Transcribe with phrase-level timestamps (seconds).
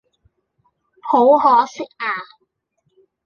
[1.11, 2.15] 好可惜呀